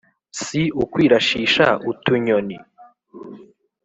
Si 0.41 0.61
ukwirashisha 0.83 1.67
utunyoni 1.91 2.57